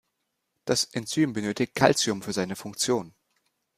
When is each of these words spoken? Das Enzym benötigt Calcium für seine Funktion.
Das 0.65 0.85
Enzym 0.85 1.31
benötigt 1.31 1.75
Calcium 1.75 2.23
für 2.23 2.33
seine 2.33 2.55
Funktion. 2.55 3.13